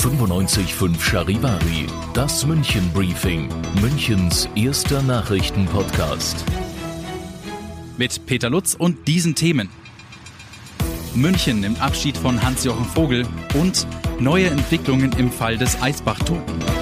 95.5 0.00 0.98
Charivari, 0.98 1.86
das 2.14 2.46
München 2.46 2.90
Briefing, 2.94 3.50
Münchens 3.82 4.48
erster 4.54 5.02
Nachrichtenpodcast. 5.02 6.42
Mit 7.98 8.24
Peter 8.24 8.48
Lutz 8.48 8.74
und 8.74 9.06
diesen 9.06 9.34
Themen. 9.34 9.68
München 11.14 11.60
nimmt 11.60 11.82
Abschied 11.82 12.16
von 12.16 12.42
Hans-Jochen 12.42 12.86
Vogel 12.86 13.26
und 13.52 13.86
neue 14.18 14.48
Entwicklungen 14.48 15.12
im 15.18 15.30
Fall 15.30 15.58
des 15.58 15.82
Eisbach-Toten. 15.82 16.79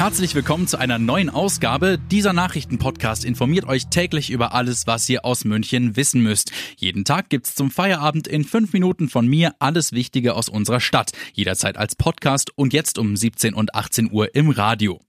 Herzlich 0.00 0.34
willkommen 0.34 0.66
zu 0.66 0.78
einer 0.78 0.98
neuen 0.98 1.28
Ausgabe. 1.28 1.98
Dieser 2.10 2.32
Nachrichtenpodcast 2.32 3.22
informiert 3.22 3.66
euch 3.66 3.88
täglich 3.88 4.30
über 4.30 4.54
alles, 4.54 4.86
was 4.86 5.06
ihr 5.10 5.26
aus 5.26 5.44
München 5.44 5.94
wissen 5.94 6.22
müsst. 6.22 6.52
Jeden 6.78 7.04
Tag 7.04 7.28
gibt's 7.28 7.54
zum 7.54 7.70
Feierabend 7.70 8.26
in 8.26 8.44
fünf 8.44 8.72
Minuten 8.72 9.10
von 9.10 9.28
mir 9.28 9.54
alles 9.58 9.92
Wichtige 9.92 10.36
aus 10.36 10.48
unserer 10.48 10.80
Stadt. 10.80 11.12
Jederzeit 11.34 11.76
als 11.76 11.96
Podcast 11.96 12.50
und 12.56 12.72
jetzt 12.72 12.98
um 12.98 13.14
17 13.14 13.52
und 13.52 13.74
18 13.74 14.10
Uhr 14.10 14.34
im 14.34 14.48
Radio. 14.48 15.02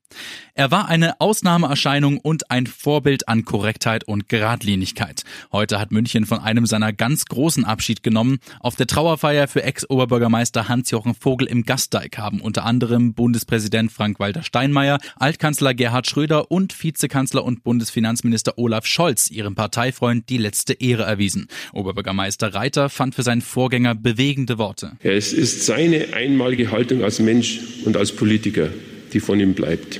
Er 0.53 0.69
war 0.69 0.89
eine 0.89 1.19
Ausnahmeerscheinung 1.21 2.17
und 2.17 2.51
ein 2.51 2.67
Vorbild 2.67 3.27
an 3.27 3.45
Korrektheit 3.45 4.03
und 4.03 4.27
Geradlinigkeit. 4.27 5.23
Heute 5.51 5.79
hat 5.79 5.91
München 5.91 6.25
von 6.25 6.39
einem 6.39 6.65
seiner 6.65 6.91
ganz 6.91 7.25
großen 7.25 7.63
Abschied 7.63 8.03
genommen. 8.03 8.39
Auf 8.59 8.75
der 8.75 8.87
Trauerfeier 8.87 9.47
für 9.47 9.63
Ex-Oberbürgermeister 9.63 10.67
Hans-Jochen 10.67 11.15
Vogel 11.15 11.47
im 11.47 11.63
Gasteig 11.63 12.17
haben 12.17 12.41
unter 12.41 12.65
anderem 12.65 13.13
Bundespräsident 13.13 13.91
Frank-Walter 13.91 14.43
Steinmeier, 14.43 14.99
Altkanzler 15.15 15.73
Gerhard 15.73 16.07
Schröder 16.07 16.51
und 16.51 16.83
Vizekanzler 16.83 17.43
und 17.43 17.63
Bundesfinanzminister 17.63 18.57
Olaf 18.57 18.85
Scholz 18.85 19.31
ihrem 19.31 19.55
Parteifreund 19.55 20.29
die 20.29 20.37
letzte 20.37 20.73
Ehre 20.73 21.03
erwiesen. 21.03 21.47
Oberbürgermeister 21.71 22.53
Reiter 22.53 22.89
fand 22.89 23.15
für 23.15 23.23
seinen 23.23 23.41
Vorgänger 23.41 23.95
bewegende 23.95 24.57
Worte. 24.57 24.97
Es 24.99 25.31
ist 25.31 25.65
seine 25.65 26.13
einmalige 26.13 26.71
Haltung 26.71 27.03
als 27.03 27.19
Mensch 27.19 27.59
und 27.85 27.95
als 27.95 28.11
Politiker 28.11 28.69
die 29.13 29.19
von 29.19 29.39
ihm 29.39 29.53
bleibt. 29.53 29.99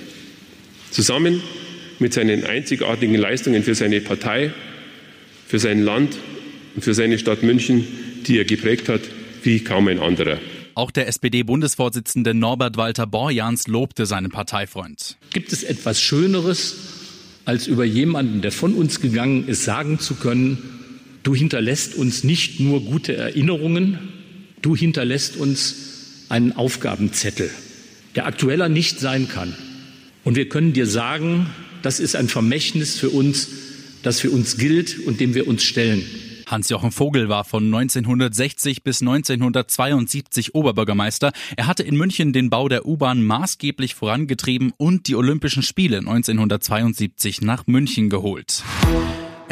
Zusammen 0.92 1.42
mit 2.00 2.14
seinen 2.14 2.44
einzigartigen 2.44 3.16
Leistungen 3.16 3.64
für 3.64 3.76
seine 3.76 4.02
Partei, 4.02 4.52
für 5.48 5.60
sein 5.60 5.84
Land 5.84 6.18
und 6.76 6.84
für 6.84 6.94
seine 6.94 7.20
Stadt 7.20 7.44
München, 7.44 7.86
die 8.28 8.38
er 8.38 8.46
geprägt 8.46 8.90
hat, 8.90 9.02
wie 9.44 9.60
kaum 9.60 9.88
ein 9.88 10.00
anderer. 10.00 10.40
Auch 10.74 10.92
der 10.92 11.08
SPD-Bundesvorsitzende 11.08 12.34
Norbert 12.34 12.78
Walter 12.78 13.06
Borjans 13.06 13.68
lobte 13.68 14.06
seinen 14.06 14.32
Parteifreund. 14.32 15.18
Gibt 15.34 15.52
es 15.52 15.64
etwas 15.64 16.02
Schöneres, 16.02 16.76
als 17.46 17.68
über 17.68 17.84
jemanden, 17.84 18.42
der 18.42 18.52
von 18.52 18.74
uns 18.74 19.02
gegangen 19.02 19.48
ist, 19.48 19.64
sagen 19.64 20.00
zu 20.00 20.16
können, 20.16 20.58
du 21.24 21.36
hinterlässt 21.36 21.96
uns 21.96 22.24
nicht 22.24 22.60
nur 22.60 22.82
gute 22.82 23.16
Erinnerungen, 23.16 24.00
du 24.62 24.76
hinterlässt 24.76 25.38
uns 25.38 26.26
einen 26.30 26.54
Aufgabenzettel 26.54 27.50
der 28.16 28.26
aktueller 28.26 28.70
nicht 28.70 29.00
sein 29.00 29.28
kann. 29.28 29.56
Und 30.24 30.36
wir 30.36 30.50
können 30.50 30.74
dir 30.74 30.86
sagen, 30.86 31.48
das 31.82 32.00
ist 32.00 32.16
ein 32.16 32.28
Vermächtnis 32.28 33.00
für 33.00 33.10
uns, 33.10 33.48
das 34.04 34.20
für 34.20 34.32
uns 34.32 34.58
gilt 34.58 35.00
und 35.06 35.20
dem 35.20 35.34
wir 35.34 35.48
uns 35.48 35.64
stellen. 35.64 36.04
Hans-Jochen 36.48 36.92
Vogel 36.92 37.30
war 37.30 37.46
von 37.46 37.64
1960 37.64 38.84
bis 38.84 39.02
1972 39.02 40.54
Oberbürgermeister. 40.54 41.32
Er 41.56 41.68
hatte 41.68 41.84
in 41.84 41.96
München 41.96 42.34
den 42.34 42.50
Bau 42.50 42.68
der 42.68 42.86
U-Bahn 42.86 43.24
maßgeblich 43.24 43.96
vorangetrieben 43.96 44.74
und 44.76 45.08
die 45.08 45.16
Olympischen 45.16 45.64
Spiele 45.64 46.00
1972 46.00 47.42
nach 47.42 47.68
München 47.68 48.10
geholt. 48.10 48.64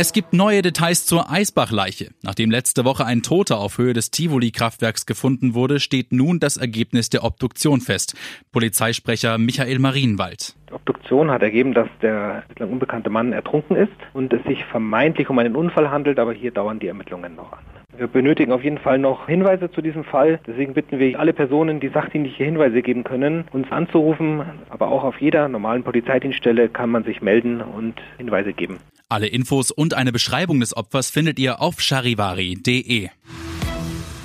Es 0.02 0.14
gibt 0.14 0.32
neue 0.32 0.62
Details 0.62 1.06
zur 1.06 1.30
Eisbach-Leiche. 1.30 2.12
Nachdem 2.24 2.52
letzte 2.52 2.86
Woche 2.86 3.06
ein 3.06 3.22
Toter 3.22 3.60
auf 3.60 3.78
Höhe 3.78 3.92
des 3.92 4.12
Tivoli-Kraftwerks 4.12 5.06
gefunden 5.06 5.56
wurde, 5.56 5.82
steht 5.82 6.14
nun 6.14 6.40
das 6.40 6.56
Ergebnis 6.56 7.10
der 7.10 7.26
Obduktion 7.26 7.82
fest. 7.82 8.16
Polizeisprecher 8.54 9.38
Michael 9.38 9.78
Marienwald. 9.80 10.56
Die 10.70 10.74
Obduktion 10.74 11.30
hat 11.30 11.42
ergeben, 11.42 11.74
dass 11.74 11.90
der 12.02 12.44
bislang 12.48 12.72
unbekannte 12.72 13.10
Mann 13.10 13.34
ertrunken 13.34 13.76
ist 13.76 13.92
und 14.14 14.32
es 14.32 14.42
sich 14.46 14.64
vermeintlich 14.64 15.30
um 15.30 15.38
einen 15.38 15.58
Unfall 15.58 15.92
handelt, 15.92 16.18
aber 16.18 16.32
hier 16.32 16.52
dauern 16.52 16.80
die 16.80 16.88
Ermittlungen 16.88 17.36
noch 17.36 17.52
an. 17.52 17.60
Wir 17.98 18.08
benötigen 18.08 18.54
auf 18.54 18.64
jeden 18.64 18.78
Fall 18.78 19.00
noch 19.00 19.28
Hinweise 19.28 19.70
zu 19.70 19.82
diesem 19.82 20.06
Fall. 20.06 20.40
Deswegen 20.48 20.76
bitten 20.76 21.00
wir 21.00 21.20
alle 21.20 21.34
Personen, 21.34 21.82
die 21.82 21.90
sachdienliche 21.90 22.46
Hinweise 22.46 22.82
geben 22.82 23.04
können, 23.04 23.50
uns 23.52 23.70
anzurufen. 23.70 24.44
Aber 24.70 24.88
auch 24.88 25.04
auf 25.04 25.20
jeder 25.20 25.50
normalen 25.50 25.84
Polizeidienststelle 25.84 26.70
kann 26.70 26.90
man 26.90 27.04
sich 27.04 27.22
melden 27.22 27.60
und 27.60 27.96
Hinweise 28.18 28.54
geben. 28.54 28.78
Alle 29.12 29.26
Infos 29.26 29.72
und 29.72 29.96
eine 29.96 30.12
Beschreibung 30.12 30.60
des 30.60 30.78
Opfers 30.78 31.10
findet 31.10 31.40
ihr 31.40 31.62
auf 31.62 31.82
charivari.de. 31.82 33.10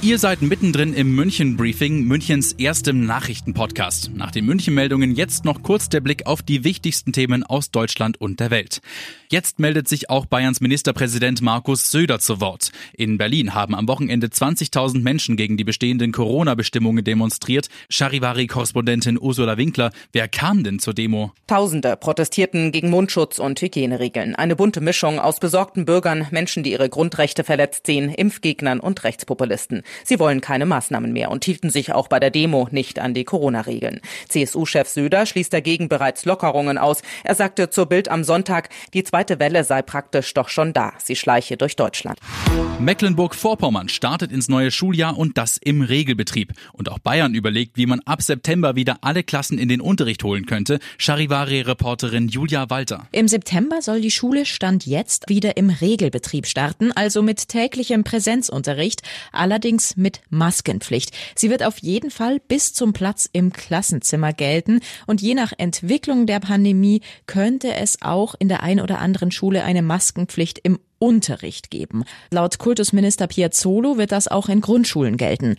Ihr 0.04 0.18
seid 0.18 0.42
mittendrin 0.42 0.92
im 0.92 1.14
München 1.14 1.56
Briefing, 1.56 2.04
Münchens 2.04 2.52
erstem 2.52 3.06
Nachrichtenpodcast. 3.06 4.10
Nach 4.14 4.30
den 4.30 4.44
München 4.44 4.74
Meldungen 4.74 5.14
jetzt 5.14 5.46
noch 5.46 5.62
kurz 5.62 5.88
der 5.88 6.02
Blick 6.02 6.26
auf 6.26 6.42
die 6.42 6.62
wichtigsten 6.62 7.14
Themen 7.14 7.42
aus 7.42 7.70
Deutschland 7.70 8.20
und 8.20 8.38
der 8.38 8.50
Welt. 8.50 8.82
Jetzt 9.30 9.58
meldet 9.58 9.88
sich 9.88 10.10
auch 10.10 10.26
Bayerns 10.26 10.60
Ministerpräsident 10.60 11.40
Markus 11.40 11.90
Söder 11.90 12.20
zu 12.20 12.42
Wort. 12.42 12.70
In 12.92 13.16
Berlin 13.16 13.54
haben 13.54 13.74
am 13.74 13.88
Wochenende 13.88 14.26
20.000 14.26 15.00
Menschen 15.00 15.38
gegen 15.38 15.56
die 15.56 15.64
bestehenden 15.64 16.12
Corona-Bestimmungen 16.12 17.02
demonstriert. 17.02 17.68
Charivari-Korrespondentin 17.88 19.18
Ursula 19.18 19.56
Winkler, 19.56 19.90
wer 20.12 20.28
kam 20.28 20.64
denn 20.64 20.80
zur 20.80 20.92
Demo? 20.92 21.32
Tausende 21.46 21.96
protestierten 21.96 22.72
gegen 22.72 22.90
Mundschutz 22.90 23.38
und 23.38 23.60
Hygieneregeln. 23.60 24.36
Eine 24.36 24.54
bunte 24.54 24.82
Mischung 24.82 25.18
aus 25.18 25.40
besorgten 25.40 25.86
Bürgern, 25.86 26.26
Menschen, 26.30 26.62
die 26.62 26.72
ihre 26.72 26.90
Grundrechte 26.90 27.42
verletzt 27.42 27.86
sehen, 27.86 28.10
Impfgegnern 28.10 28.80
und 28.80 29.02
Rechtspopulisten. 29.02 29.82
Sie 30.02 30.18
wollen 30.18 30.40
keine 30.40 30.66
Maßnahmen 30.66 31.12
mehr 31.12 31.30
und 31.30 31.44
hielten 31.44 31.70
sich 31.70 31.92
auch 31.92 32.08
bei 32.08 32.20
der 32.20 32.30
Demo 32.30 32.68
nicht 32.70 32.98
an 32.98 33.14
die 33.14 33.24
Corona-Regeln. 33.24 34.00
CSU-Chef 34.28 34.88
Söder 34.88 35.26
schließt 35.26 35.52
dagegen 35.52 35.88
bereits 35.88 36.24
Lockerungen 36.24 36.78
aus. 36.78 37.02
Er 37.22 37.34
sagte 37.34 37.70
zur 37.70 37.86
Bild 37.86 38.08
am 38.08 38.24
Sonntag, 38.24 38.68
die 38.92 39.04
zweite 39.04 39.38
Welle 39.38 39.64
sei 39.64 39.82
praktisch 39.82 40.34
doch 40.34 40.48
schon 40.48 40.72
da. 40.72 40.92
Sie 40.98 41.16
schleiche 41.16 41.56
durch 41.56 41.76
Deutschland. 41.76 42.18
Mecklenburg-Vorpommern 42.78 43.88
startet 43.88 44.32
ins 44.32 44.48
neue 44.48 44.70
Schuljahr 44.70 45.16
und 45.16 45.38
das 45.38 45.56
im 45.56 45.82
Regelbetrieb. 45.82 46.52
Und 46.72 46.88
auch 46.88 46.98
Bayern 46.98 47.34
überlegt, 47.34 47.76
wie 47.76 47.86
man 47.86 48.00
ab 48.00 48.22
September 48.22 48.76
wieder 48.76 48.98
alle 49.02 49.22
Klassen 49.22 49.58
in 49.58 49.68
den 49.68 49.80
Unterricht 49.80 50.24
holen 50.24 50.46
könnte. 50.46 50.78
Charivari-Reporterin 50.98 52.28
Julia 52.28 52.70
Walter. 52.70 53.06
Im 53.12 53.28
September 53.28 53.82
soll 53.82 54.00
die 54.00 54.10
Schule 54.10 54.46
Stand 54.46 54.86
jetzt 54.86 55.28
wieder 55.28 55.56
im 55.56 55.70
Regelbetrieb 55.70 56.46
starten, 56.46 56.92
also 56.92 57.22
mit 57.22 57.48
täglichem 57.48 58.04
Präsenzunterricht. 58.04 59.02
Allerdings 59.32 59.83
allerdings 59.84 59.96
mit 59.96 60.20
Maskenpflicht. 60.30 61.10
Sie 61.34 61.50
wird 61.50 61.62
auf 61.62 61.78
jeden 61.78 62.10
Fall 62.10 62.40
bis 62.40 62.72
zum 62.72 62.92
Platz 62.92 63.28
im 63.32 63.52
Klassenzimmer 63.52 64.32
gelten 64.32 64.80
und 65.06 65.20
je 65.20 65.34
nach 65.34 65.52
Entwicklung 65.56 66.26
der 66.26 66.40
Pandemie 66.40 67.00
könnte 67.26 67.74
es 67.74 68.02
auch 68.02 68.34
in 68.38 68.48
der 68.48 68.62
einen 68.62 68.80
oder 68.80 68.98
anderen 68.98 69.30
Schule 69.30 69.64
eine 69.64 69.82
Maskenpflicht 69.82 70.58
im 70.62 70.78
Unterricht 70.98 71.70
geben. 71.70 72.04
Laut 72.30 72.58
Kultusminister 72.58 73.26
Piazzolo 73.26 73.98
wird 73.98 74.12
das 74.12 74.28
auch 74.28 74.48
in 74.48 74.60
Grundschulen 74.60 75.16
gelten. 75.16 75.56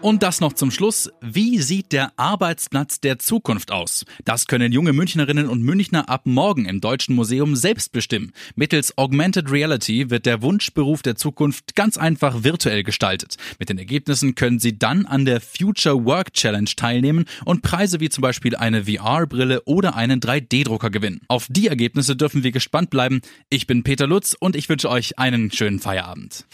Und 0.00 0.22
das 0.22 0.40
noch 0.40 0.52
zum 0.52 0.70
Schluss. 0.70 1.10
Wie 1.20 1.58
sieht 1.58 1.90
der 1.90 2.12
Arbeitsplatz 2.16 3.00
der 3.00 3.18
Zukunft 3.18 3.72
aus? 3.72 4.04
Das 4.24 4.46
können 4.46 4.70
junge 4.70 4.92
Münchnerinnen 4.92 5.48
und 5.48 5.62
Münchner 5.62 6.08
ab 6.08 6.22
morgen 6.24 6.66
im 6.66 6.80
Deutschen 6.80 7.16
Museum 7.16 7.56
selbst 7.56 7.90
bestimmen. 7.90 8.32
Mittels 8.54 8.96
Augmented 8.96 9.50
Reality 9.50 10.08
wird 10.08 10.24
der 10.24 10.40
Wunschberuf 10.40 11.02
der 11.02 11.16
Zukunft 11.16 11.74
ganz 11.74 11.98
einfach 11.98 12.44
virtuell 12.44 12.84
gestaltet. 12.84 13.38
Mit 13.58 13.70
den 13.70 13.78
Ergebnissen 13.78 14.36
können 14.36 14.60
Sie 14.60 14.78
dann 14.78 15.04
an 15.04 15.24
der 15.24 15.40
Future 15.40 16.04
Work 16.04 16.32
Challenge 16.32 16.70
teilnehmen 16.76 17.24
und 17.44 17.62
Preise 17.62 17.98
wie 17.98 18.08
zum 18.08 18.22
Beispiel 18.22 18.54
eine 18.54 18.84
VR-Brille 18.84 19.62
oder 19.64 19.96
einen 19.96 20.20
3D-Drucker 20.20 20.90
gewinnen. 20.90 21.22
Auf 21.26 21.48
die 21.50 21.66
Ergebnisse 21.66 22.14
dürfen 22.14 22.44
wir 22.44 22.52
gespannt 22.52 22.90
bleiben. 22.90 23.20
Ich 23.50 23.66
bin 23.66 23.82
Peter 23.82 24.06
Lutz 24.06 24.36
und 24.38 24.54
ich 24.54 24.68
wünsche 24.68 24.90
euch 24.90 25.18
einen 25.18 25.50
schönen 25.50 25.80
Feierabend. 25.80 26.46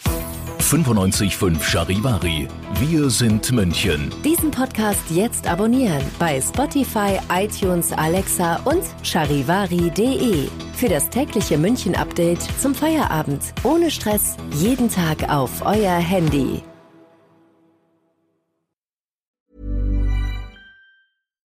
955 0.71 1.63
Charivari. 1.63 2.47
Wir 2.79 3.09
sind 3.09 3.51
München. 3.51 4.11
Diesen 4.23 4.51
Podcast 4.51 5.03
jetzt 5.09 5.47
abonnieren 5.47 6.03
bei 6.19 6.41
Spotify, 6.41 7.19
iTunes, 7.31 7.91
Alexa 7.93 8.59
und 8.65 8.83
charivari.de. 9.03 10.47
Für 10.73 10.89
das 10.89 11.09
tägliche 11.09 11.57
München-Update 11.57 12.41
zum 12.59 12.75
Feierabend. 12.75 13.41
Ohne 13.63 13.89
Stress. 13.89 14.35
Jeden 14.55 14.89
Tag 14.89 15.29
auf 15.29 15.65
euer 15.65 15.95
Handy. 15.95 16.61